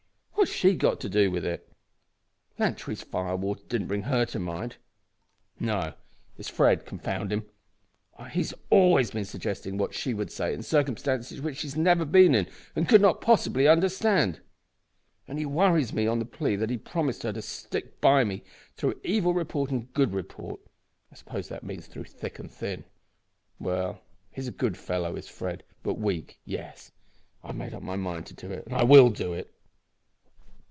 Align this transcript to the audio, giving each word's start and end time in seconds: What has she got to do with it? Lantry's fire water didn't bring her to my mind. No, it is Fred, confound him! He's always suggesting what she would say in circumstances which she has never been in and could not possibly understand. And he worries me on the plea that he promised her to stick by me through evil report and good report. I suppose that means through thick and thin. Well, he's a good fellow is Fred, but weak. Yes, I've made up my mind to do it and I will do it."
What 0.41 0.47
has 0.47 0.55
she 0.57 0.73
got 0.73 0.99
to 1.01 1.07
do 1.07 1.29
with 1.29 1.45
it? 1.45 1.71
Lantry's 2.57 3.03
fire 3.03 3.35
water 3.35 3.61
didn't 3.69 3.85
bring 3.87 4.01
her 4.03 4.25
to 4.25 4.39
my 4.39 4.53
mind. 4.57 4.77
No, 5.59 5.89
it 5.89 5.95
is 6.35 6.49
Fred, 6.49 6.83
confound 6.83 7.31
him! 7.31 7.43
He's 8.31 8.51
always 8.71 9.11
suggesting 9.29 9.77
what 9.77 9.93
she 9.93 10.15
would 10.15 10.31
say 10.31 10.51
in 10.51 10.63
circumstances 10.63 11.39
which 11.43 11.57
she 11.57 11.67
has 11.67 11.75
never 11.75 12.05
been 12.05 12.33
in 12.33 12.47
and 12.75 12.89
could 12.89 13.01
not 13.01 13.21
possibly 13.21 13.67
understand. 13.67 14.41
And 15.27 15.37
he 15.37 15.45
worries 15.45 15.93
me 15.93 16.07
on 16.07 16.17
the 16.17 16.25
plea 16.25 16.55
that 16.55 16.71
he 16.71 16.77
promised 16.77 17.21
her 17.21 17.33
to 17.33 17.41
stick 17.43 18.01
by 18.01 18.23
me 18.23 18.43
through 18.75 18.99
evil 19.03 19.35
report 19.35 19.69
and 19.69 19.93
good 19.93 20.11
report. 20.15 20.59
I 21.11 21.15
suppose 21.17 21.49
that 21.49 21.63
means 21.63 21.85
through 21.85 22.05
thick 22.05 22.39
and 22.39 22.49
thin. 22.51 22.83
Well, 23.59 24.01
he's 24.31 24.47
a 24.47 24.51
good 24.51 24.75
fellow 24.75 25.15
is 25.15 25.27
Fred, 25.29 25.63
but 25.83 25.99
weak. 25.99 26.39
Yes, 26.45 26.91
I've 27.43 27.55
made 27.55 27.75
up 27.75 27.83
my 27.83 27.95
mind 27.95 28.25
to 28.25 28.33
do 28.33 28.49
it 28.51 28.65
and 28.65 28.73
I 28.75 28.83
will 28.83 29.11
do 29.11 29.33
it." 29.33 29.53